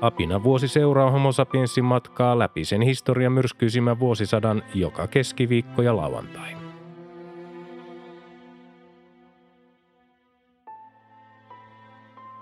Apina 0.00 0.42
vuosi 0.42 0.68
seuraa 0.68 1.10
Homo 1.10 1.32
sapiensin 1.32 1.84
matkaa 1.84 2.38
läpi 2.38 2.64
sen 2.64 2.82
historian 2.82 3.32
myrskyisimmän 3.32 4.00
vuosisadan 4.00 4.62
joka 4.74 5.06
keskiviikko 5.06 5.82
ja 5.82 5.96
lauantai. 5.96 6.56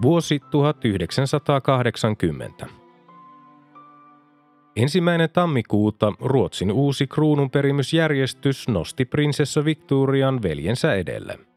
Vuosi 0.02 0.40
1980. 0.50 2.66
Ensimmäinen 4.76 5.30
tammikuuta 5.30 6.12
Ruotsin 6.20 6.72
uusi 6.72 7.06
kruununperimysjärjestys 7.06 8.68
nosti 8.68 9.04
prinsessa 9.04 9.64
Victorian 9.64 10.42
veljensä 10.42 10.94
edelle. 10.94 11.47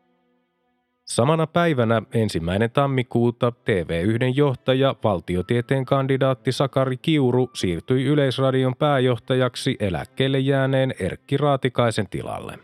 Samana 1.06 1.48
päivänä 1.48 2.02
ensimmäinen 2.14 2.72
tammikuuta 2.72 3.50
TV1 3.50 4.34
johtaja, 4.36 4.96
valtiotieteen 5.04 5.86
kandidaatti 5.86 6.52
Sakari 6.52 6.98
Kiuru 6.98 7.50
siirtyi 7.54 8.06
Yleisradion 8.06 8.76
pääjohtajaksi 8.76 9.76
eläkkeelle 9.80 10.40
jääneen 10.40 10.94
Erkki 11.00 11.38
Raatikaisen 11.38 12.08
tilalle. 12.10 12.60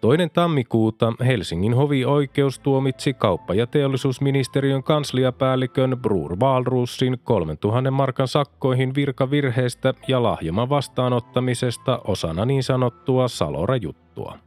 Toinen 0.00 0.30
tammikuuta 0.30 1.12
Helsingin 1.26 1.74
hovioikeus 1.74 2.58
tuomitsi 2.58 3.14
kauppa- 3.14 3.54
ja 3.54 3.66
teollisuusministeriön 3.66 4.82
kansliapäällikön 4.82 5.98
Brur 6.02 6.36
Walrusin 6.36 7.18
3000 7.24 7.90
markan 7.90 8.28
sakkoihin 8.28 8.94
virkavirheestä 8.94 9.94
ja 10.08 10.22
lahjoman 10.22 10.68
vastaanottamisesta 10.68 12.00
osana 12.04 12.44
niin 12.44 12.62
sanottua 12.62 13.28
Salora-juttua. 13.28 14.45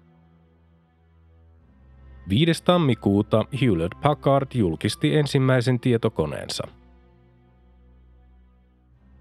5. 2.30 2.64
tammikuuta 2.64 3.46
Hewlett 3.62 4.02
Packard 4.02 4.48
julkisti 4.54 5.16
ensimmäisen 5.16 5.80
tietokoneensa. 5.80 6.68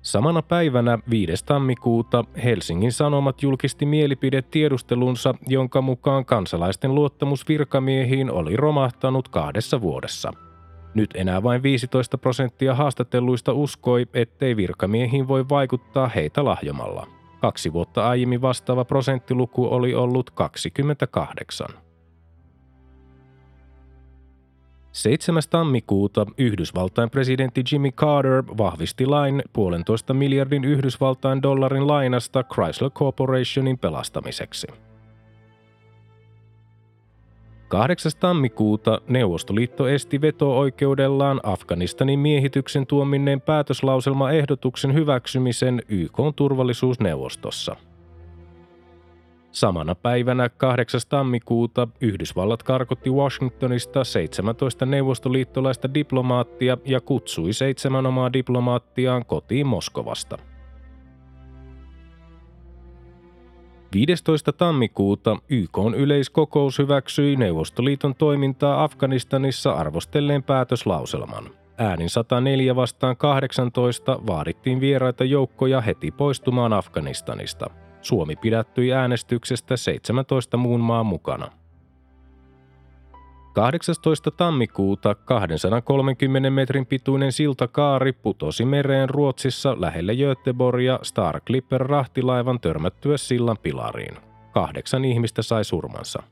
Samana 0.03 0.43
päivänä 0.43 0.99
5. 1.11 1.45
tammikuuta 1.45 2.25
Helsingin 2.45 2.93
Sanomat 2.93 3.43
julkisti 3.43 3.87
mielipidetiedustelunsa, 3.87 5.35
jonka 5.47 5.83
mukaan 5.83 6.25
kansalaisten 6.25 6.95
luottamus 6.95 7.49
virkamiehiin 7.49 8.31
oli 8.31 8.57
romahtanut 8.57 9.29
kahdessa 9.29 9.81
vuodessa. 9.81 10.33
Nyt 10.95 11.11
enää 11.15 11.43
vain 11.43 11.63
15 11.63 12.19
prosenttia 12.19 12.75
haastatelluista 12.75 13.53
uskoi, 13.53 14.07
ettei 14.15 14.57
virkamiehiin 14.57 15.29
voi 15.29 15.49
vaikuttaa 15.49 16.09
heitä 16.09 16.45
lahjomalla. 16.45 17.07
Kaksi 17.41 17.73
vuotta 17.73 18.09
aiemmin 18.09 18.43
vastaava 18.43 18.85
prosenttiluku 18.85 19.65
oli 19.65 19.95
ollut 19.95 20.31
28. 20.31 21.88
7. 24.93 25.43
tammikuuta 25.51 26.27
Yhdysvaltain 26.39 27.11
presidentti 27.11 27.65
Jimmy 27.73 27.91
Carter 27.91 28.45
vahvisti 28.59 29.07
lain 29.07 29.43
puolentoista 29.53 30.15
miljardin 30.15 30.65
Yhdysvaltain 30.65 31.43
dollarin 31.43 31.87
lainasta 31.87 32.43
Chrysler 32.43 32.91
Corporationin 32.91 33.79
pelastamiseksi. 33.79 34.67
8. 37.69 38.13
tammikuuta 38.21 39.01
Neuvostoliitto 39.09 39.89
esti 39.89 40.21
veto-oikeudellaan 40.21 41.41
Afganistanin 41.43 42.19
miehityksen 42.19 42.87
tuominneen 42.87 43.41
päätöslauselmaehdotuksen 43.41 44.95
hyväksymisen 44.95 45.83
YK 45.89 46.19
turvallisuusneuvostossa– 46.37 47.77
Samana 49.59 49.95
päivänä 49.95 50.49
8. 50.49 51.01
tammikuuta 51.09 51.89
Yhdysvallat 52.01 52.63
karkotti 52.63 53.11
Washingtonista 53.11 54.05
17 54.05 54.87
neuvostoliittolaista 54.87 55.95
diplomaattia 55.95 56.79
ja 56.85 57.01
kutsui 57.01 57.53
seitsemän 57.53 58.07
omaa 58.07 58.33
diplomaattiaan 58.33 59.27
kotiin 59.27 59.67
Moskovasta. 59.67 60.39
15. 63.93 64.53
tammikuuta 64.53 65.37
YK 65.49 65.79
yleiskokous 65.97 66.79
hyväksyi 66.79 67.37
Neuvostoliiton 67.37 68.15
toimintaa 68.15 68.85
Afganistanissa 68.85 69.73
arvostelleen 69.73 70.43
päätöslauselman. 70.43 71.45
Äänin 71.79 72.11
104 72.11 72.77
vastaan 72.77 73.17
18 73.17 74.21
vaadittiin 74.27 74.81
vieraita 74.81 75.25
joukkoja 75.25 75.81
heti 75.81 76.11
poistumaan 76.11 76.73
Afganistanista– 76.73 77.71
Suomi 78.03 78.37
pidättyi 78.37 78.93
äänestyksestä 78.93 79.77
17 79.77 80.57
muun 80.57 80.81
maan 80.81 81.07
mukana. 81.07 81.51
18. 83.55 84.31
tammikuuta 84.31 85.15
230 85.15 86.51
metrin 86.51 86.87
pituinen 86.87 87.33
siltakaari 87.33 88.13
putosi 88.13 88.65
mereen 88.65 89.11
Ruotsissa 89.11 89.77
lähelle 89.81 90.17
Göteborgia 90.17 90.99
Star 91.03 91.41
Clipper 91.41 91.81
rahtilaivan 91.81 92.61
törmättyä 92.61 93.17
sillan 93.17 93.59
pilariin. 93.63 94.17
Kahdeksan 94.53 95.05
ihmistä 95.05 95.43
sai 95.43 95.65
surmansa. 95.65 96.23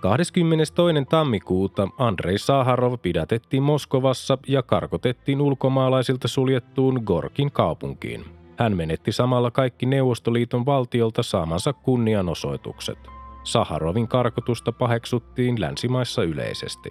22. 0.00 0.82
tammikuuta 1.08 1.88
Andrei 1.98 2.38
Saharov 2.38 2.94
pidätettiin 3.02 3.62
Moskovassa 3.62 4.38
ja 4.46 4.62
karkotettiin 4.62 5.40
ulkomaalaisilta 5.40 6.28
suljettuun 6.28 7.02
Gorkin 7.04 7.52
kaupunkiin. 7.52 8.43
Hän 8.58 8.76
menetti 8.76 9.12
samalla 9.12 9.50
kaikki 9.50 9.86
Neuvostoliiton 9.86 10.66
valtiolta 10.66 11.22
saamansa 11.22 11.72
kunnianosoitukset. 11.72 12.98
Saharovin 13.44 14.08
karkotusta 14.08 14.72
paheksuttiin 14.72 15.60
länsimaissa 15.60 16.22
yleisesti. 16.22 16.90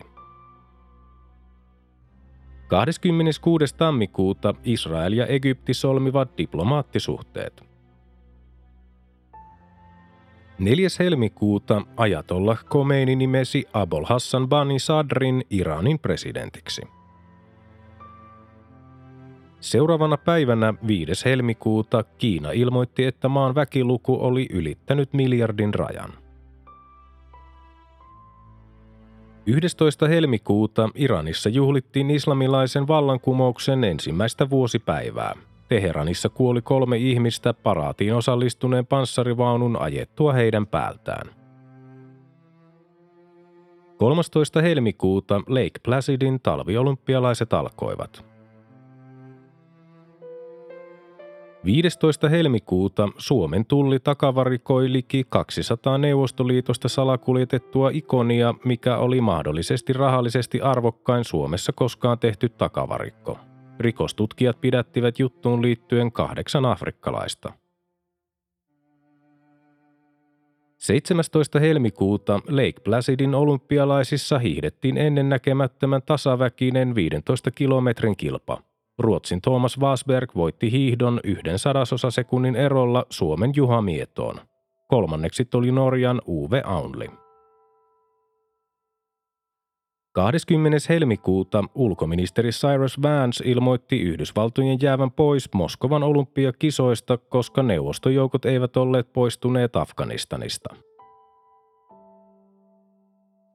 26. 2.67 3.75
tammikuuta 3.75 4.53
Israel 4.63 5.13
ja 5.13 5.25
Egypti 5.25 5.73
solmivat 5.73 6.37
diplomaattisuhteet. 6.37 7.63
4. 10.59 10.87
helmikuuta 10.99 11.81
Ajatollah 11.97 12.65
Khomeini 12.65 13.15
nimesi 13.15 13.65
Abol 13.73 14.05
Hassan 14.05 14.49
Bani 14.49 14.79
Sadrin 14.79 15.43
Iranin 15.49 15.99
presidentiksi. 15.99 16.81
Seuraavana 19.63 20.17
päivänä 20.17 20.73
5. 20.87 21.25
helmikuuta 21.25 22.03
Kiina 22.03 22.51
ilmoitti, 22.51 23.05
että 23.05 23.29
maan 23.29 23.55
väkiluku 23.55 24.17
oli 24.21 24.47
ylittänyt 24.51 25.13
miljardin 25.13 25.73
rajan. 25.73 26.13
11. 29.45 30.07
helmikuuta 30.07 30.89
Iranissa 30.95 31.49
juhlittiin 31.49 32.11
islamilaisen 32.11 32.87
vallankumouksen 32.87 33.83
ensimmäistä 33.83 34.49
vuosipäivää. 34.49 35.35
Teheranissa 35.69 36.29
kuoli 36.29 36.61
kolme 36.61 36.97
ihmistä 36.97 37.53
paraatiin 37.53 38.15
osallistuneen 38.15 38.85
panssarivaunun 38.85 39.81
ajettua 39.81 40.33
heidän 40.33 40.67
päältään. 40.67 41.29
13. 43.97 44.61
helmikuuta 44.61 45.41
Lake 45.47 45.79
Placidin 45.83 46.39
talviolympialaiset 46.39 47.53
alkoivat– 47.53 48.25
15. 51.65 52.29
helmikuuta 52.29 53.09
Suomen 53.17 53.65
tulli 53.65 53.99
takavarikoi 53.99 54.93
liki 54.93 55.25
200 55.29 55.97
Neuvostoliitosta 55.97 56.89
salakuljetettua 56.89 57.89
ikonia, 57.93 58.53
mikä 58.65 58.97
oli 58.97 59.21
mahdollisesti 59.21 59.93
rahallisesti 59.93 60.61
arvokkain 60.61 61.23
Suomessa 61.25 61.73
koskaan 61.73 62.19
tehty 62.19 62.49
takavarikko. 62.49 63.39
Rikostutkijat 63.79 64.61
pidättivät 64.61 65.19
juttuun 65.19 65.61
liittyen 65.61 66.11
kahdeksan 66.11 66.65
afrikkalaista. 66.65 67.53
17. 70.77 71.59
helmikuuta 71.59 72.39
Lake 72.49 72.79
Placidin 72.83 73.35
olympialaisissa 73.35 74.39
hiihdettiin 74.39 74.97
ennennäkemättömän 74.97 76.01
tasaväkinen 76.01 76.95
15 76.95 77.51
kilometrin 77.51 78.17
kilpa– 78.17 78.57
Ruotsin 78.99 79.41
Thomas 79.41 79.79
Wasberg 79.79 80.35
voitti 80.35 80.71
hiihdon 80.71 81.19
yhden 81.23 81.59
sadasosa 81.59 82.11
sekunnin 82.11 82.55
erolla 82.55 83.05
Suomen 83.09 83.51
Juha 83.55 83.81
Mietoon. 83.81 84.35
Kolmanneksi 84.87 85.45
tuli 85.45 85.71
Norjan 85.71 86.21
Uwe 86.27 86.61
Aunli. 86.65 87.09
20. 90.13 90.77
helmikuuta 90.89 91.63
ulkoministeri 91.75 92.49
Cyrus 92.49 93.01
Vance 93.01 93.43
ilmoitti 93.47 94.01
Yhdysvaltojen 94.01 94.77
jäävän 94.81 95.11
pois 95.11 95.49
Moskovan 95.53 96.03
olympiakisoista, 96.03 97.17
koska 97.17 97.63
neuvostojoukot 97.63 98.45
eivät 98.45 98.77
olleet 98.77 99.13
poistuneet 99.13 99.75
Afganistanista. 99.75 100.75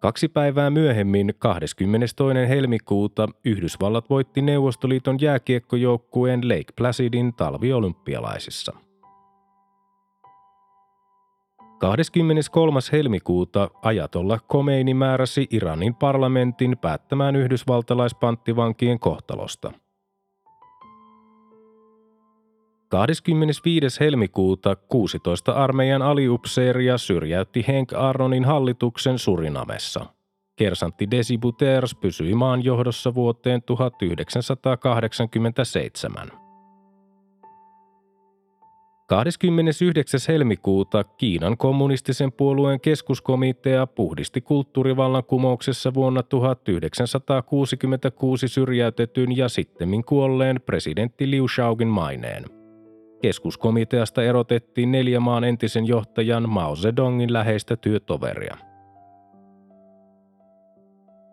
Kaksi 0.00 0.28
päivää 0.28 0.70
myöhemmin, 0.70 1.34
22. 1.38 2.48
helmikuuta, 2.48 3.28
Yhdysvallat 3.44 4.10
voitti 4.10 4.42
Neuvostoliiton 4.42 5.16
jääkiekkojoukkueen 5.20 6.48
Lake 6.48 6.72
Placidin 6.76 7.34
talviolympialaisissa– 7.34 8.72
23. 11.78 12.80
helmikuuta 12.92 13.70
ajatolla 13.82 14.38
Khomeini 14.50 14.94
määräsi 14.94 15.46
Iranin 15.50 15.94
parlamentin 15.94 16.76
päättämään 16.80 17.36
yhdysvaltalaispanttivankien 17.36 18.98
kohtalosta. 18.98 19.72
25. 22.88 24.00
helmikuuta 24.00 24.76
16 24.76 25.52
armeijan 25.52 26.02
aliupseeria 26.02 26.98
syrjäytti 26.98 27.64
Henk 27.68 27.92
Arnonin 27.92 28.44
hallituksen 28.44 29.18
Surinamessa. 29.18 30.06
Kersantti 30.56 31.10
Desi 31.10 31.38
Buters 31.38 31.94
pysyi 31.94 32.34
maan 32.34 32.64
johdossa 32.64 33.14
vuoteen 33.14 33.62
1987. 33.62 36.30
29. 39.08 40.20
helmikuuta 40.28 41.04
Kiinan 41.04 41.56
kommunistisen 41.56 42.32
puolueen 42.32 42.80
keskuskomitea 42.80 43.86
puhdisti 43.86 44.40
kulttuurivallankumouksessa 44.40 45.94
vuonna 45.94 46.22
1966 46.22 48.48
syrjäytetyn 48.48 49.36
ja 49.36 49.48
sittemmin 49.48 50.04
kuolleen 50.04 50.60
presidentti 50.66 51.30
Liu 51.30 51.48
Shaogin 51.48 51.88
maineen. 51.88 52.57
Keskuskomiteasta 53.22 54.22
erotettiin 54.22 54.92
neljä 54.92 55.20
maan 55.20 55.44
entisen 55.44 55.86
johtajan 55.86 56.48
Mao 56.48 56.76
Zedongin 56.76 57.32
läheistä 57.32 57.76
työtoveria– 57.76 58.56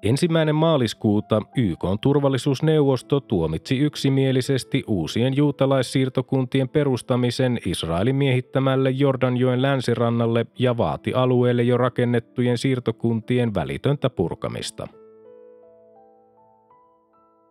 Ensimmäinen 0.05 0.55
maaliskuuta 0.55 1.41
YK 1.55 1.79
turvallisuusneuvosto 2.01 3.19
tuomitsi 3.19 3.77
yksimielisesti 3.77 4.83
uusien 4.87 5.35
juutalaissiirtokuntien 5.35 6.69
perustamisen 6.69 7.59
Israelin 7.65 8.15
miehittämälle 8.15 8.91
Jordanjoen 8.91 9.61
länsirannalle 9.61 10.45
ja 10.59 10.77
vaati 10.77 11.13
alueelle 11.13 11.63
jo 11.63 11.77
rakennettujen 11.77 12.57
siirtokuntien 12.57 13.53
välitöntä 13.53 14.09
purkamista. 14.09 14.87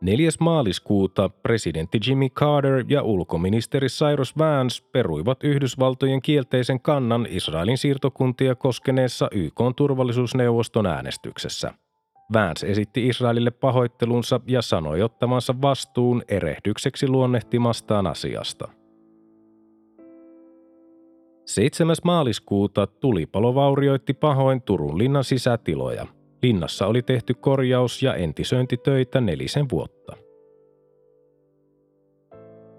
4. 0.05 0.31
maaliskuuta 0.41 1.29
presidentti 1.29 1.99
Jimmy 2.06 2.29
Carter 2.29 2.85
ja 2.89 3.03
ulkoministeri 3.03 3.89
Cyrus 3.89 4.39
Vance 4.39 4.85
peruivat 4.93 5.45
Yhdysvaltojen 5.45 6.23
kielteisen 6.23 6.81
kannan 6.81 7.27
Israelin 7.31 7.79
siirtokuntia 7.79 8.55
koskeneessa 8.55 9.29
YK 9.33 9.61
turvallisuusneuvoston 9.77 10.87
äänestyksessä– 10.87 11.75
Vance 12.33 12.67
esitti 12.67 13.09
Israelille 13.09 13.51
pahoittelunsa 13.51 14.41
ja 14.47 14.62
sanoi 14.62 15.03
ottamansa 15.03 15.55
vastuun 15.62 16.23
erehdykseksi 16.29 17.09
luonnehtimastaan 17.09 18.06
asiasta. 18.06 18.69
7. 21.47 21.97
maaliskuuta 22.05 22.87
tulipalo 22.87 23.55
vaurioitti 23.55 24.15
pahoin 24.15 24.62
Turun 24.62 24.99
linnan 24.99 25.25
sisätiloja. 25.25 26.06
Linnassa 26.44 26.87
oli 26.87 27.02
tehty 27.02 27.35
korjaus- 27.35 28.02
ja 28.02 28.14
entisöintitöitä 28.14 29.20
nelisen 29.20 29.70
vuotta. 29.70 30.17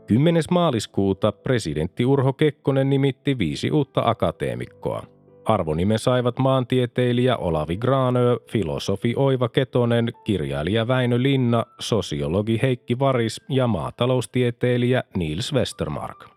10. 0.08 0.44
maaliskuuta 0.52 1.32
presidentti 1.32 2.06
Urho 2.06 2.34
Kekkonen 2.34 2.90
nimitti 2.90 3.38
viisi 3.38 3.72
uutta 3.72 4.02
akateemikkoa– 4.06 5.04
Arvonimen 5.46 6.00
saivat 6.00 6.40
maantieteilijä 6.40 7.38
Olavi 7.38 7.78
Granö, 7.78 8.38
filosofi 8.52 9.14
Oiva 9.18 9.50
Ketonen, 9.50 10.14
kirjailija 10.24 10.88
Väinö 10.88 11.22
Linna, 11.22 11.66
sosiologi 11.80 12.60
Heikki 12.62 13.00
Varis 13.00 13.42
ja 13.50 13.68
maataloustieteilijä 13.68 15.04
Niels 15.18 15.54
Westermark. 15.54 16.35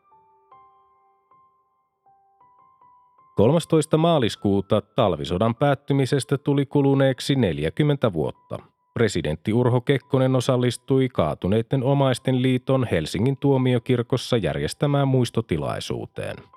13. 3.39 3.97
maaliskuuta 3.97 4.81
talvisodan 4.81 5.55
päättymisestä 5.55 6.39
tuli 6.39 6.67
kuluneeksi 6.67 7.35
40 7.35 8.13
vuotta. 8.13 8.59
Presidentti 8.95 9.53
Urho 9.53 9.81
Kekkonen 9.81 10.37
osallistui 10.37 11.09
kaatuneiden 11.09 11.83
omaisten 11.83 12.43
liiton 12.43 12.87
Helsingin 12.91 13.37
tuomiokirkossa 13.37 14.37
järjestämään 14.37 15.09
muistotilaisuuteen– 15.09 16.37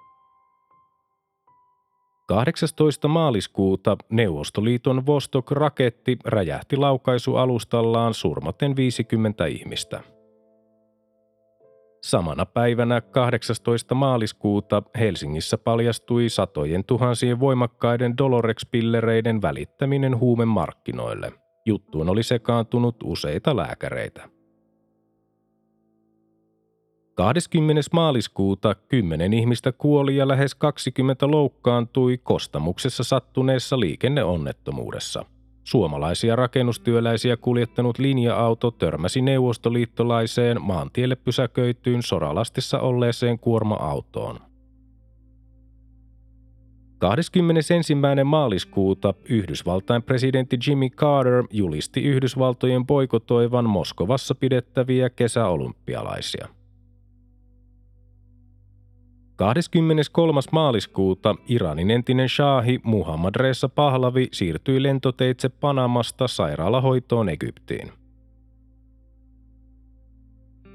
18. 2.27 3.07
maaliskuuta 3.07 3.97
Neuvostoliiton 4.09 5.05
Vostok-raketti 5.05 6.17
räjähti 6.25 6.77
laukaisualustallaan 6.77 8.13
surmaten 8.13 8.75
50 8.75 9.45
ihmistä. 9.45 10.03
Samana 12.03 12.45
päivänä 12.45 13.01
18. 13.01 13.95
maaliskuuta 13.95 14.83
Helsingissä 14.99 15.57
paljastui 15.57 16.29
satojen 16.29 16.83
tuhansien 16.83 17.39
voimakkaiden 17.39 18.13
Dolorex-pillereiden 18.17 19.41
välittäminen 19.41 20.19
huumemarkkinoille. 20.19 21.31
Juttuun 21.65 22.09
oli 22.09 22.23
sekaantunut 22.23 22.95
useita 23.03 23.55
lääkäreitä. 23.55 24.29
20. 27.13 27.81
maaliskuuta 27.93 28.75
10 28.75 29.33
ihmistä 29.33 29.71
kuoli 29.71 30.15
ja 30.15 30.27
lähes 30.27 30.55
20 30.55 31.31
loukkaantui 31.31 32.17
kostamuksessa 32.17 33.03
sattuneessa 33.03 33.79
liikenneonnettomuudessa. 33.79 35.25
Suomalaisia 35.63 36.35
rakennustyöläisiä 36.35 37.37
kuljettanut 37.37 37.99
linja-auto 37.99 38.71
törmäsi 38.71 39.21
neuvostoliittolaiseen 39.21 40.61
maantielle 40.61 41.15
pysäköityyn 41.15 42.03
Soralastissa 42.03 42.79
olleeseen 42.79 43.39
kuorma-autoon. 43.39 44.39
21. 46.97 47.95
maaliskuuta 48.23 49.13
Yhdysvaltain 49.29 50.03
presidentti 50.03 50.57
Jimmy 50.67 50.89
Carter 50.89 51.43
julisti 51.51 52.03
Yhdysvaltojen 52.03 52.85
boikotoivan 52.85 53.69
Moskovassa 53.69 54.35
pidettäviä 54.35 55.09
kesäolympialaisia– 55.09 56.47
23. 59.41 60.41
maaliskuuta 60.51 61.35
Iranin 61.47 61.91
entinen 61.91 62.29
shahi 62.29 62.79
Muhammad 62.83 63.35
Reza 63.35 63.69
Pahlavi 63.69 64.27
siirtyi 64.31 64.83
lentoteitse 64.83 65.49
Panamasta 65.49 66.27
sairaalahoitoon 66.27 67.29
Egyptiin. 67.29 67.91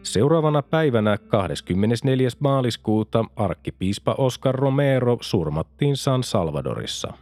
Seuraavana 0.02 0.62
päivänä 0.62 1.18
24. 1.18 2.28
maaliskuuta 2.40 3.24
arkkipiispa 3.36 4.14
Oscar 4.18 4.54
Romero 4.54 5.18
surmattiin 5.20 5.96
San 5.96 6.22
Salvadorissa. 6.22 7.12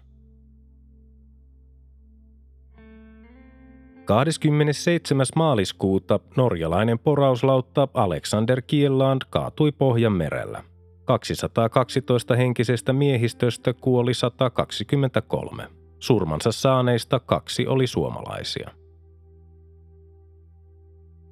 27. 4.04 5.26
maaliskuuta 5.36 6.20
norjalainen 6.36 6.98
porauslautta 6.98 7.88
Alexander 7.94 8.62
Kielland 8.62 9.22
kaatui 9.30 9.72
Pohjanmerellä– 9.72 10.64
212 11.04 12.36
henkisestä 12.36 12.92
miehistöstä 12.92 13.72
kuoli 13.72 14.14
123. 14.14 15.68
Surmansa 15.98 16.52
saaneista 16.52 17.20
kaksi 17.20 17.66
oli 17.66 17.86
suomalaisia. 17.86 18.70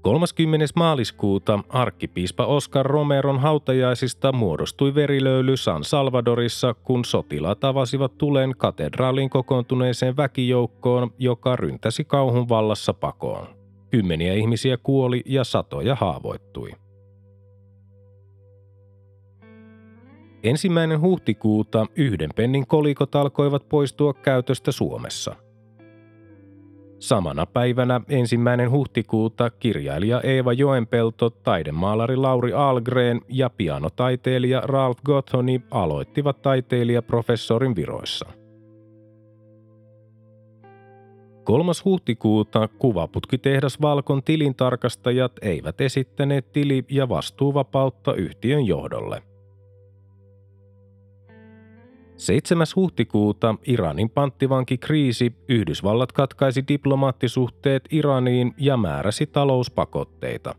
30. 0.02 0.66
maaliskuuta 0.76 1.58
arkkipiispa 1.68 2.46
Oscar 2.46 2.86
Romeron 2.86 3.40
hautajaisista 3.40 4.32
muodostui 4.32 4.94
verilöyly 4.94 5.56
San 5.56 5.84
Salvadorissa, 5.84 6.74
kun 6.74 7.04
sotilaat 7.04 7.64
avasivat 7.64 8.18
tulen 8.18 8.54
katedraalin 8.58 9.30
kokoontuneeseen 9.30 10.16
väkijoukkoon, 10.16 11.10
joka 11.18 11.56
ryntäsi 11.56 12.04
kauhun 12.04 12.48
vallassa 12.48 12.94
pakoon. 12.94 13.46
Kymmeniä 13.90 14.34
ihmisiä 14.34 14.76
kuoli 14.76 15.22
ja 15.26 15.44
satoja 15.44 15.94
haavoittui. 15.94 16.70
Ensimmäinen 20.42 21.00
huhtikuuta 21.00 21.86
yhden 21.96 22.30
pennin 22.36 22.66
kolikot 22.66 23.14
alkoivat 23.14 23.68
poistua 23.68 24.14
käytöstä 24.14 24.72
Suomessa. 24.72 25.36
Samana 26.98 27.46
päivänä 27.46 28.00
ensimmäinen 28.08 28.70
huhtikuuta 28.70 29.50
kirjailija 29.50 30.20
Eeva 30.20 30.52
Joenpelto, 30.52 31.30
taidemaalari 31.30 32.16
Lauri 32.16 32.52
Algren 32.52 33.20
ja 33.28 33.50
pianotaiteilija 33.50 34.60
Ralph 34.60 35.02
Gothoni 35.02 35.62
aloittivat 35.70 36.42
taiteilijaprofessorin 36.42 37.76
viroissa– 37.76 38.26
3. 41.44 41.72
huhtikuuta 41.84 42.68
kuvaputkitehdas 42.68 43.80
Valkon 43.80 44.22
tilintarkastajat 44.22 45.32
eivät 45.42 45.80
esittäneet 45.80 46.52
tili- 46.52 46.84
ja 46.90 47.08
vastuuvapautta 47.08 48.14
yhtiön 48.14 48.66
johdolle. 48.66 49.22
7. 52.22 52.66
huhtikuuta 52.76 53.54
Iranin 53.66 54.10
panttivankikriisi 54.10 55.32
Yhdysvallat 55.48 56.12
katkaisi 56.12 56.64
diplomaattisuhteet 56.68 57.88
Iraniin 57.90 58.54
ja 58.58 58.76
määräsi 58.76 59.26
talouspakotteita. 59.26 60.54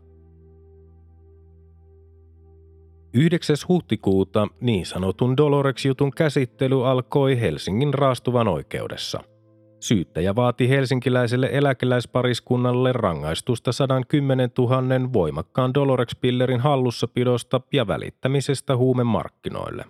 9. 3.14 3.56
huhtikuuta 3.68 4.48
niin 4.60 4.86
sanotun 4.86 5.36
Dolorex-jutun 5.36 6.10
käsittely 6.10 6.88
alkoi 6.88 7.40
Helsingin 7.40 7.94
raastuvan 7.94 8.48
oikeudessa– 8.48 9.20
Syyttäjä 9.80 10.34
vaati 10.34 10.68
helsinkiläiselle 10.68 11.48
eläkeläispariskunnalle 11.52 12.92
rangaistusta 12.92 13.72
110 13.72 14.50
000 14.58 15.12
voimakkaan 15.12 15.74
Dolorex-pillerin 15.74 16.60
hallussapidosta 16.60 17.60
ja 17.72 17.86
välittämisestä 17.86 18.76
huumemarkkinoille. 18.76 19.84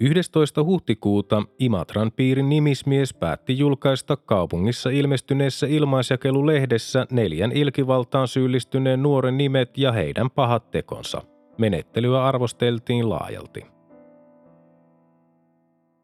11. 0.00 0.64
huhtikuuta 0.64 1.42
Imatran 1.58 2.12
piirin 2.12 2.48
nimismies 2.48 3.14
päätti 3.14 3.58
julkaista 3.58 4.16
kaupungissa 4.16 4.90
ilmestyneessä 4.90 5.66
ilmaisjakelulehdessä 5.66 7.06
neljän 7.10 7.52
ilkivaltaan 7.52 8.28
syyllistyneen 8.28 9.02
nuoren 9.02 9.38
nimet 9.38 9.78
ja 9.78 9.92
heidän 9.92 10.30
pahat 10.30 10.70
tekonsa. 10.70 11.22
Menettelyä 11.58 12.24
arvosteltiin 12.24 13.08
laajalti. 13.08 13.66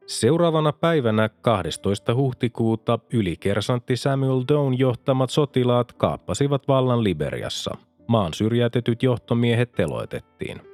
Seuraavana 0.07 0.73
päivänä 0.73 1.29
12. 1.29 2.15
huhtikuuta 2.15 2.99
ylikersantti 3.13 3.97
Samuel 3.97 4.45
Down 4.49 4.79
johtamat 4.79 5.31
sotilaat 5.31 5.93
kaappasivat 5.93 6.69
vallan 6.69 7.05
Liberiassa. 7.05 7.77
Maan 8.09 8.35
syrjäytetyt 8.35 9.03
johtomiehet 9.03 9.73
teloitettiin. 9.73 10.74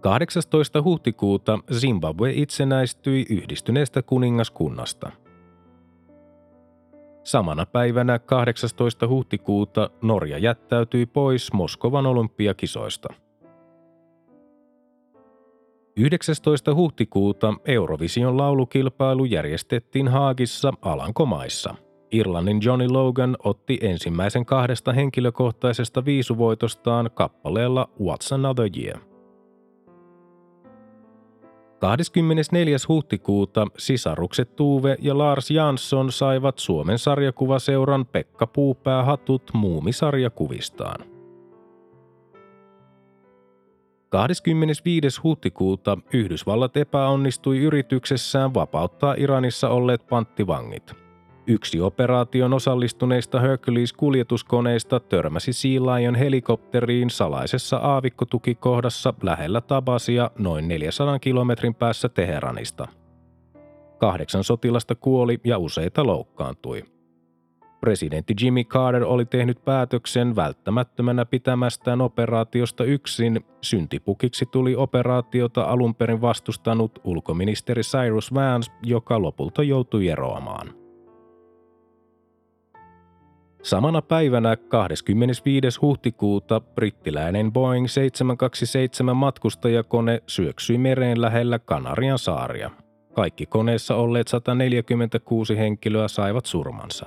18. 0.00 0.82
huhtikuuta 0.82 1.58
Zimbabwe 1.72 2.32
itsenäistyi 2.34 3.26
yhdistyneestä 3.30 4.02
kuningaskunnasta. 4.02 5.10
Samana 7.24 7.66
päivänä 7.66 8.18
18. 8.18 9.08
huhtikuuta 9.08 9.90
Norja 10.02 10.38
jättäytyi 10.38 11.06
pois 11.06 11.52
Moskovan 11.52 12.06
olympiakisoista– 12.06 13.08
19. 15.98 16.74
huhtikuuta 16.74 17.54
Eurovision 17.64 18.36
laulukilpailu 18.36 19.24
järjestettiin 19.24 20.08
Haagissa 20.08 20.72
Alankomaissa. 20.82 21.74
Irlannin 22.12 22.60
Johnny 22.64 22.88
Logan 22.88 23.36
otti 23.44 23.78
ensimmäisen 23.82 24.46
kahdesta 24.46 24.92
henkilökohtaisesta 24.92 26.04
viisuvoitostaan 26.04 27.10
kappaleella 27.14 27.88
What's 28.00 28.34
Another 28.34 28.70
Year. 28.78 29.07
24. 31.78 32.76
huhtikuuta 32.88 33.66
sisarukset 33.78 34.56
Tuve 34.56 34.96
ja 35.00 35.18
Lars 35.18 35.50
Jansson 35.50 36.12
saivat 36.12 36.58
Suomen 36.58 36.98
sarjakuvaseuran 36.98 38.06
Pekka 38.06 38.46
Puupää 38.46 39.04
hatut 39.04 39.50
muumisarjakuvistaan. 39.54 41.04
25. 44.08 45.20
huhtikuuta 45.22 45.98
Yhdysvallat 46.12 46.76
epäonnistui 46.76 47.58
yrityksessään 47.58 48.54
vapauttaa 48.54 49.14
Iranissa 49.18 49.68
olleet 49.68 50.06
panttivangit. 50.08 51.07
Yksi 51.48 51.80
operaation 51.80 52.52
osallistuneista 52.52 53.40
Hercules-kuljetuskoneista 53.40 55.00
törmäsi 55.00 55.52
Sea 55.52 55.80
Lion 55.82 56.14
helikopteriin 56.14 57.10
salaisessa 57.10 57.76
aavikkotukikohdassa 57.76 59.14
lähellä 59.22 59.60
Tabasia 59.60 60.30
noin 60.38 60.68
400 60.68 61.18
kilometrin 61.18 61.74
päässä 61.74 62.08
Teheranista. 62.08 62.88
Kahdeksan 63.98 64.44
sotilasta 64.44 64.94
kuoli 64.94 65.40
ja 65.44 65.58
useita 65.58 66.06
loukkaantui– 66.06 66.82
Presidentti 67.80 68.34
Jimmy 68.40 68.64
Carter 68.64 69.04
oli 69.04 69.24
tehnyt 69.24 69.64
päätöksen 69.64 70.36
välttämättömänä 70.36 71.24
pitämästään 71.24 72.00
operaatiosta 72.00 72.84
yksin. 72.84 73.40
Syntipukiksi 73.60 74.46
tuli 74.46 74.76
operaatiota 74.76 75.62
alun 75.62 75.94
perin 75.94 76.20
vastustanut 76.20 76.98
ulkoministeri 77.04 77.82
Cyrus 77.82 78.34
Vance, 78.34 78.72
joka 78.82 79.22
lopulta 79.22 79.62
joutui 79.62 80.08
eroamaan. 80.08 80.87
Samana 83.62 84.02
päivänä 84.02 84.56
25. 84.56 85.80
huhtikuuta 85.82 86.60
brittiläinen 86.60 87.52
Boeing 87.52 87.86
727 87.88 89.16
matkustajakone 89.16 90.22
syöksyi 90.26 90.78
mereen 90.78 91.20
lähellä 91.20 91.58
Kanarian 91.58 92.18
saaria. 92.18 92.70
Kaikki 93.14 93.46
koneessa 93.46 93.94
olleet 93.94 94.28
146 94.28 95.58
henkilöä 95.58 96.08
saivat 96.08 96.46
surmansa. 96.46 97.06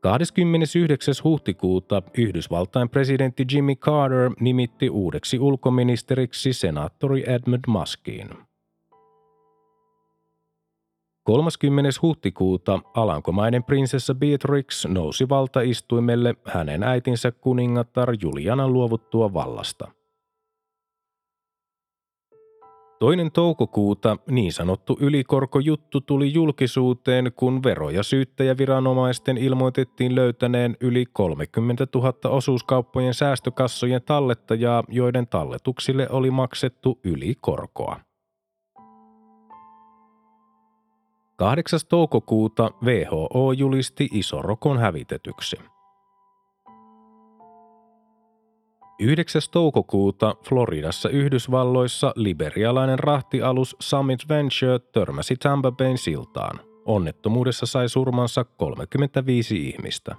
29. 0.00 1.14
huhtikuuta 1.24 2.02
Yhdysvaltain 2.18 2.88
presidentti 2.88 3.44
Jimmy 3.52 3.74
Carter 3.74 4.30
nimitti 4.40 4.90
uudeksi 4.90 5.38
ulkoministeriksi 5.38 6.52
senaattori 6.52 7.24
Edmund 7.26 7.64
Muskiin. 7.66 8.47
30. 11.28 11.90
huhtikuuta 12.02 12.80
alankomainen 12.94 13.64
prinsessa 13.64 14.14
Beatrix 14.14 14.86
nousi 14.86 15.28
valtaistuimelle 15.28 16.34
hänen 16.44 16.82
äitinsä 16.82 17.32
kuningatar 17.32 18.08
Julianan 18.22 18.72
luovuttua 18.72 19.34
vallasta. 19.34 19.88
Toinen 22.98 23.32
toukokuuta 23.32 24.16
niin 24.30 24.52
sanottu 24.52 24.96
ylikorkojuttu 25.00 26.00
tuli 26.00 26.32
julkisuuteen, 26.32 27.32
kun 27.36 27.62
vero- 27.62 27.90
ja 27.90 28.02
syyttäjäviranomaisten 28.02 29.38
ilmoitettiin 29.38 30.14
löytäneen 30.14 30.76
yli 30.80 31.04
30 31.12 31.86
000 31.94 32.12
osuuskauppojen 32.30 33.14
säästökassojen 33.14 34.02
tallettajaa, 34.02 34.84
joiden 34.88 35.26
talletuksille 35.26 36.08
oli 36.10 36.30
maksettu 36.30 36.98
yli 37.04 37.34
8. 41.38 41.80
toukokuuta 41.88 42.70
WHO 42.82 43.52
julisti 43.52 44.08
isorokon 44.12 44.78
hävitetyksi. 44.78 45.56
9. 49.00 49.42
toukokuuta 49.52 50.34
Floridassa 50.48 51.08
Yhdysvalloissa 51.08 52.12
liberialainen 52.16 52.98
rahtialus 52.98 53.76
Summit 53.80 54.20
Venture 54.28 54.78
törmäsi 54.92 55.36
Tampa 55.36 55.72
Bayn 55.72 55.98
siltaan. 55.98 56.60
Onnettomuudessa 56.84 57.66
sai 57.66 57.88
surmansa 57.88 58.44
35 58.44 59.68
ihmistä. 59.68 60.16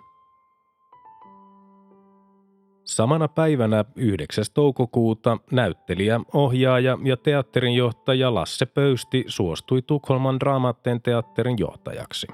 Samana 2.89 3.27
päivänä 3.27 3.85
9. 3.95 4.45
toukokuuta 4.53 5.37
näyttelijä, 5.51 6.19
ohjaaja 6.33 6.97
ja 7.03 7.17
teatterinjohtaja 7.17 8.33
Lasse 8.33 8.65
Pöysti 8.65 9.23
suostui 9.27 9.81
Tukholman 9.81 10.39
Dramaten 10.39 11.01
teatterin 11.01 11.55
johtajaksi. 11.59 12.27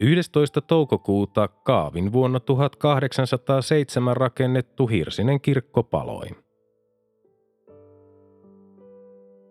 11. 0.00 0.60
toukokuuta 0.60 1.48
Kaavin 1.48 2.12
vuonna 2.12 2.40
1807 2.40 4.16
rakennettu 4.16 4.86
Hirsinen 4.86 5.40
kirkko 5.40 5.82
paloi. 5.82 6.28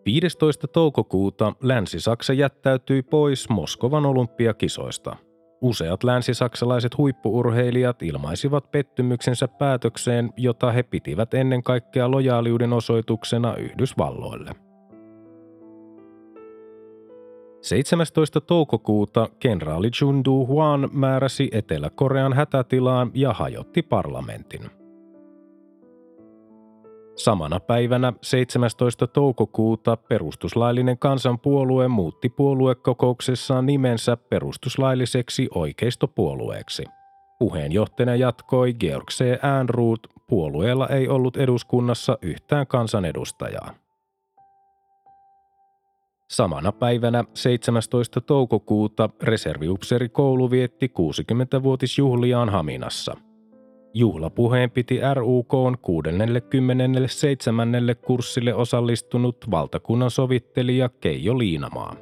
15. 0.06 0.68
toukokuuta 0.68 1.54
Länsi-Saksa 1.62 2.34
jättäytyi 2.34 3.02
pois 3.02 3.50
Moskovan 3.50 4.06
olympiakisoista. 4.06 5.29
Useat 5.62 6.04
länsisaksalaiset 6.04 6.98
huippuurheilijat 6.98 8.04
ilmaisivat 8.04 8.72
pettymyksensä 8.72 9.48
päätökseen, 9.48 10.34
jota 10.38 10.72
he 10.72 10.84
pitivät 10.84 11.34
ennen 11.34 11.64
kaikkea 11.64 12.12
lojaaliuden 12.12 12.74
osoituksena 12.74 13.56
Yhdysvalloille– 13.56 14.52
17. 17.62 18.42
toukokuuta 18.42 19.30
kenraali 19.40 19.90
Jundu 20.02 20.46
Huan 20.46 20.90
määräsi 20.94 21.50
Etelä-Korean 21.52 22.34
hätätilaan 22.34 23.12
ja 23.14 23.34
hajotti 23.34 23.82
parlamentin. 23.82 24.79
Samana 27.20 27.60
päivänä 27.60 28.14
17. 28.22 29.08
toukokuuta 29.08 29.98
perustuslaillinen 29.98 30.98
kansanpuolue 30.98 31.88
muutti 31.88 32.30
puoluekokouksessaan 32.30 33.66
nimensä 33.66 34.18
perustuslailliseksi 34.18 35.48
oikeistopuolueeksi. 35.56 36.84
Puheenjohtajana 37.40 38.16
jatkoi 38.16 38.74
Georg 38.74 39.08
C. 39.08 39.22
Ehrnrooth, 39.22 40.10
puolueella 40.28 40.88
ei 40.88 41.08
ollut 41.08 41.38
eduskunnassa 41.38 42.18
yhtään 42.22 42.68
kansanedustajaa. 42.68 43.74
Samana 46.30 46.72
päivänä 46.72 47.24
17. 47.34 48.22
toukokuuta 48.22 49.10
reserviupseerikoulu 49.24 50.52
vietti 50.52 50.92
60-vuotisjuhliaan 51.00 52.50
Haminassa. 52.50 53.29
Juhlapuheen 53.94 54.72
piti 54.72 55.00
RUK 55.14 55.54
67. 55.82 57.68
kurssille 58.06 58.54
osallistunut 58.54 59.38
valtakunnan 59.52 60.12
sovittelija 60.12 60.90
Keijo 60.90 61.38
Liinamaa. 61.38 61.96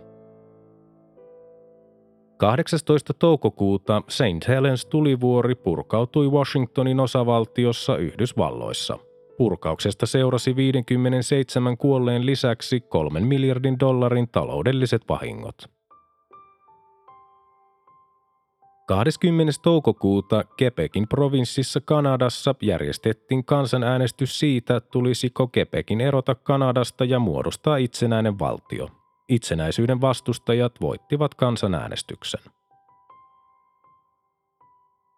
18. 2.38 3.13
toukokuuta 3.13 4.01
St. 4.10 4.48
Helens 4.48 4.86
tulivuori 4.86 5.56
purkautui 5.56 6.27
Washingtonin 6.27 7.00
osavaltiossa 7.00 7.98
Yhdysvalloissa– 7.98 9.00
Purkauksesta 9.38 10.06
seurasi 10.06 10.56
57 10.56 11.77
kuolleen 11.77 12.25
lisäksi 12.25 12.82
kolmen 12.82 13.27
miljardin 13.27 13.79
dollarin 13.79 14.27
taloudelliset 14.29 15.01
vahingot. 15.10 15.77
20. 18.88 19.53
toukokuuta 19.62 20.44
Quebecin 20.62 21.08
provinssissa 21.08 21.82
Kanadassa 21.82 22.56
järjestettiin 22.62 23.46
kansanäänestys 23.46 24.39
siitä, 24.39 24.79
tulisiko 24.79 25.50
Quebecin 25.58 26.01
erota 26.01 26.36
Kanadasta 26.36 27.06
ja 27.06 27.20
muodostaa 27.20 27.77
itsenäinen 27.77 28.39
valtio. 28.39 28.89
Itsenäisyyden 29.29 30.01
vastustajat 30.01 30.82
voittivat 30.82 31.36
kansanäänestyksen. 31.36 32.41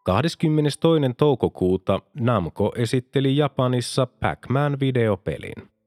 22. 0.05 1.13
toukokuuta 1.17 1.99
Namco 2.19 2.71
esitteli 2.75 3.38
Japanissa 3.38 4.05
Pac-Man 4.05 4.79
videopelin. 4.79 5.78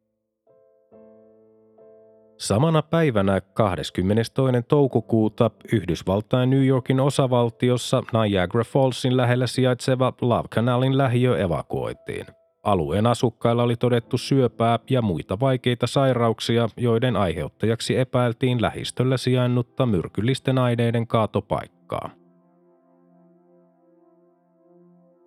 Samana 2.43 2.83
päivänä 2.83 3.41
22. 3.41 4.33
toukokuuta 4.69 5.51
Yhdysvaltain 5.73 6.51
New 6.51 6.67
Yorkin 6.67 7.01
osavaltiossa 7.01 8.03
Niagara 8.13 8.65
Fallsin 8.65 9.17
lähellä 9.17 9.47
sijaitseva 9.47 10.13
Love 10.21 10.49
Canalin 10.49 10.99
lähiö 10.99 11.39
evakuoitiin. 11.39 12.27
Alueen 12.63 13.07
asukkailla 13.07 13.63
oli 13.63 13.77
todettu 13.77 14.19
syöpää 14.19 14.79
ja 14.91 15.03
muita 15.03 15.41
vaikeita 15.41 15.87
sairauksia, 15.87 16.69
joiden 16.77 17.17
aiheuttajaksi 17.17 17.97
epäiltiin 17.97 18.63
lähistöllä 18.63 19.17
sijainnutta 19.17 19.87
myrkyllisten 19.87 20.59
aineiden 20.59 21.07
kaatopaikkaa. 21.07 22.11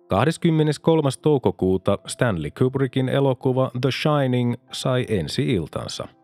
23. 0.08 1.10
toukokuuta 1.22 1.98
Stanley 2.06 2.50
Kubrickin 2.58 3.08
elokuva 3.08 3.70
The 3.80 3.90
Shining 3.90 4.54
sai 4.72 5.06
ensi-iltansa. 5.08 6.15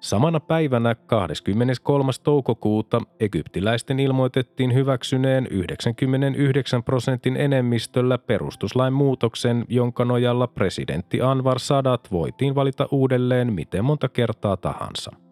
Samana 0.00 0.40
päivänä 0.40 0.94
23. 0.94 2.12
toukokuuta 2.22 3.00
egyptiläisten 3.20 4.00
ilmoitettiin 4.00 4.74
hyväksyneen 4.74 5.46
99 5.46 6.82
prosentin 6.82 7.36
enemmistöllä 7.36 8.18
perustuslain 8.18 8.92
muutoksen, 8.92 9.64
jonka 9.68 10.04
nojalla 10.04 10.46
presidentti 10.46 11.20
Anwar 11.20 11.58
Sadat 11.58 12.12
voitiin 12.12 12.54
valita 12.54 12.88
uudelleen 12.90 13.52
miten 13.52 13.84
monta 13.84 14.08
kertaa 14.08 14.56
tahansa– 14.56 15.12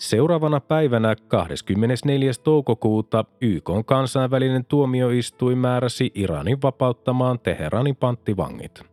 Seuraavana 0.00 0.60
päivänä 0.60 1.16
24. 1.28 2.30
toukokuuta 2.44 3.24
YK 3.40 3.70
kansainvälinen 3.86 4.64
tuomioistuin 4.64 5.58
määräsi 5.58 6.10
Iranin 6.14 6.62
vapauttamaan 6.62 7.38
Teheranin 7.38 7.96
panttivangit. 7.96 8.89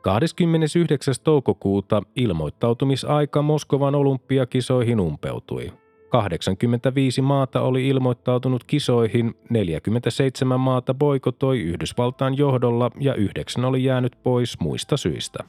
29. 0.00 1.14
toukokuuta 1.24 2.02
ilmoittautumisaika 2.16 3.42
Moskovan 3.42 3.94
olympiakisoihin 3.94 5.00
umpeutui. 5.00 5.72
85 6.08 7.22
maata 7.22 7.60
oli 7.60 7.88
ilmoittautunut 7.88 8.64
kisoihin, 8.64 9.34
47 9.50 10.60
maata 10.60 10.94
boikotoi 10.94 11.60
Yhdysvaltain 11.60 12.36
johdolla 12.36 12.90
ja 13.00 13.14
yhdeksän 13.14 13.64
oli 13.64 13.84
jäänyt 13.84 14.18
pois 14.22 14.60
muista 14.60 14.96
syistä. 14.96 15.44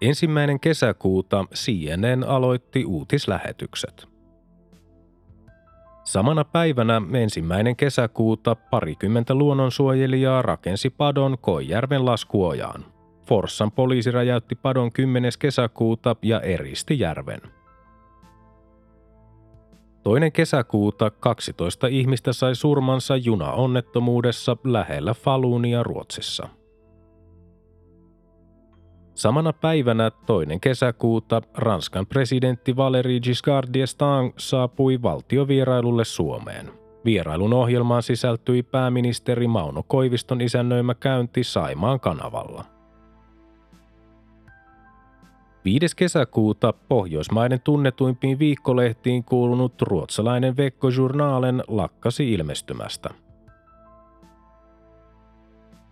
Ensimmäinen 0.00 0.60
kesäkuuta 0.60 1.44
CNN 1.54 2.24
aloitti 2.24 2.84
uutislähetykset. 2.84 4.15
Samana 6.06 6.44
päivänä 6.44 7.02
ensimmäinen 7.14 7.76
kesäkuuta 7.76 8.54
parikymmentä 8.54 9.34
luonnonsuojelijaa 9.34 10.42
rakensi 10.42 10.90
padon 10.90 11.38
Koijärven 11.40 12.04
laskuojaan. 12.04 12.84
Forssan 13.26 13.72
poliisi 13.72 14.10
räjäytti 14.10 14.54
padon 14.54 14.92
10. 14.92 15.32
kesäkuuta 15.38 16.16
ja 16.22 16.40
eristi 16.40 16.98
järven. 16.98 17.40
Toinen 20.02 20.32
kesäkuuta 20.32 21.10
12 21.10 21.86
ihmistä 21.86 22.32
sai 22.32 22.54
surmansa 22.54 23.16
junaonnettomuudessa 23.16 24.56
lähellä 24.64 25.14
Falunia 25.14 25.82
Ruotsissa. 25.82 26.48
Samana 29.16 29.52
päivänä 29.52 30.10
toinen 30.10 30.60
kesäkuuta 30.60 31.42
Ranskan 31.54 32.06
presidentti 32.06 32.72
Valéry 32.72 33.20
Giscard 33.22 33.68
d'Estaing 33.68 34.32
saapui 34.36 35.02
valtiovierailulle 35.02 36.04
Suomeen. 36.04 36.70
Vierailun 37.04 37.52
ohjelmaan 37.52 38.02
sisältyi 38.02 38.62
pääministeri 38.62 39.46
Mauno 39.48 39.82
Koiviston 39.82 40.40
isännöimä 40.40 40.94
käynti 40.94 41.44
Saimaan 41.44 42.00
kanavalla. 42.00 42.64
5. 45.64 45.96
kesäkuuta 45.96 46.72
Pohjoismaiden 46.72 47.60
tunnetuimpiin 47.60 48.38
viikkolehtiin 48.38 49.24
kuulunut 49.24 49.82
ruotsalainen 49.82 50.56
Vekko 50.56 50.88
Journalen 50.88 51.62
lakkasi 51.68 52.32
ilmestymästä– 52.32 53.10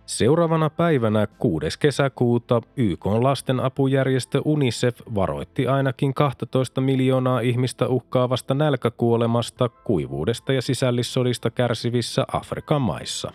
Seuraavana 0.05 0.69
päivänä 0.69 1.27
6. 1.27 1.79
kesäkuuta 1.79 2.61
YK 2.77 3.05
lastenapujärjestö 3.05 4.41
UNICEF 4.45 4.99
varoitti 5.15 5.67
ainakin 5.67 6.13
12 6.13 6.81
miljoonaa 6.81 7.39
ihmistä 7.39 7.87
uhkaavasta 7.87 8.53
nälkäkuolemasta, 8.53 9.69
kuivuudesta 9.69 10.53
ja 10.53 10.61
sisällissodista 10.61 11.49
kärsivissä 11.49 12.25
Afrikan 12.33 12.81
maissa. 12.81 13.31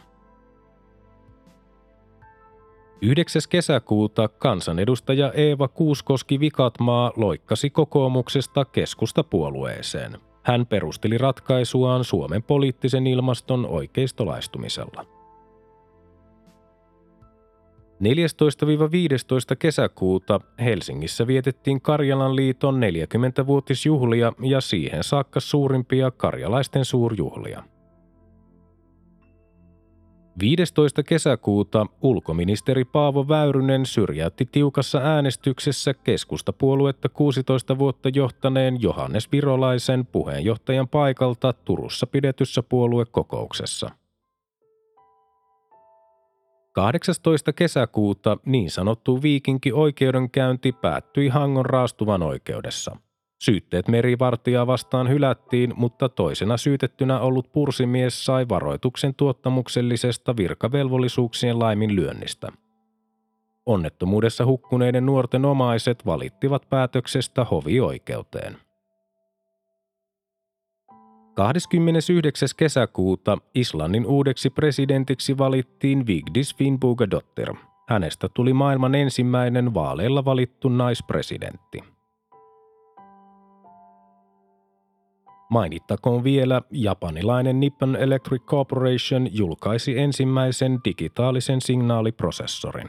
9. 3.03 3.43
kesäkuuta 3.49 4.29
kansanedustaja 4.29 5.33
Eeva 5.33 5.69
Kuuskoski 5.69 6.41
Vikatmaa 6.41 7.13
loikkasi 7.17 7.71
kokoomuksesta 7.71 8.65
keskustapuolueeseen. 8.65 10.19
Hän 10.43 10.67
perusteli 10.67 11.19
ratkaisuaan 11.19 12.05
Suomen 12.05 12.43
poliittisen 12.43 13.07
ilmaston 13.07 13.67
oikeistolaistumisella. 13.67 15.20
14-15 18.01 19.57
kesäkuuta 19.59 20.41
Helsingissä 20.61 21.27
vietettiin 21.27 21.81
Karjalan 21.81 22.37
liiton 22.37 22.81
40-vuotisjuhlia 22.81 24.33
ja 24.43 24.61
siihen 24.61 25.05
saakka 25.05 25.41
suurimpia 25.41 26.11
karjalaisten 26.11 26.85
suurjuhlia. 26.85 27.65
15. 30.41 31.03
kesäkuuta 31.03 31.87
ulkoministeri 32.03 32.85
Paavo 32.85 33.29
Väyrynen 33.29 33.87
syrjäytti 33.87 34.49
tiukassa 34.53 34.99
äänestyksessä 34.99 35.95
keskustapuoluetta 35.95 37.09
16 37.09 37.79
vuotta 37.79 38.09
johtaneen 38.15 38.83
Johannes 38.83 39.33
Virolaisen 39.33 40.07
puheenjohtajan 40.07 40.89
paikalta 40.89 41.53
Turussa 41.53 42.07
pidetyssä 42.07 42.63
puoluekokouksessa. 42.63 44.00
18. 46.81 47.53
kesäkuuta 47.53 48.37
niin 48.47 48.71
sanottu 48.71 49.23
viikinki-oikeudenkäynti 49.23 50.73
päättyi 50.73 51.29
Hangon 51.29 51.67
raastuvan 51.67 52.23
oikeudessa. 52.23 52.97
Syytteet 53.43 53.89
merivartijaa 53.89 54.67
vastaan 54.67 55.09
hylättiin, 55.09 55.73
mutta 55.77 56.09
toisena 56.09 56.57
syytettynä 56.57 57.21
ollut 57.21 57.53
pursimies 57.53 58.25
sai 58.25 58.49
varoituksen 58.49 59.15
tuottamuksellisesta 59.15 60.37
virkavelvollisuuksien 60.37 61.59
laiminlyönnistä. 61.59 62.49
Onnettomuudessa 63.67 64.47
hukkuneiden 64.47 65.07
nuorten 65.07 65.45
omaiset 65.45 66.07
valittivat 66.07 66.69
päätöksestä 66.71 67.45
hovioikeuteen. 67.45 68.57
29. 71.41 72.49
kesäkuuta 72.57 73.39
Islannin 73.55 74.07
uudeksi 74.07 74.51
presidentiksi 74.51 75.39
valittiin 75.39 76.07
Vigdis 76.07 76.57
Finnbogadottir. 76.57 77.55
Hänestä 77.89 78.29
tuli 78.35 78.53
maailman 78.53 78.95
ensimmäinen 78.95 79.75
vaaleilla 79.75 80.25
valittu 80.25 80.69
naispresidentti. 80.69 81.85
Mainittakoon 85.51 86.25
vielä, 86.25 86.63
japanilainen 86.71 87.61
Nippon 87.61 87.97
Electric 87.97 88.43
Corporation 88.43 89.29
julkaisi 89.33 89.99
ensimmäisen 89.99 90.81
digitaalisen 90.85 91.61
signaaliprosessorin. 91.61 92.89